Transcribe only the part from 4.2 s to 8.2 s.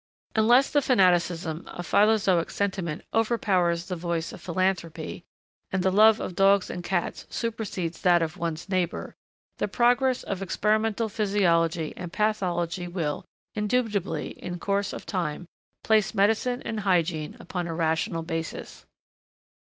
of philanthropy, and the love of dogs and cats supersedes